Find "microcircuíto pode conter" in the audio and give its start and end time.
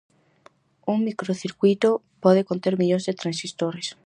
1.09-2.73